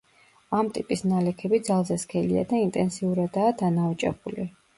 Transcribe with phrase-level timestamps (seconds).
[0.59, 4.49] ამ ტიპის ნალექები ძალზე სქელია და ინტენსიურადაა დანაოჭებული.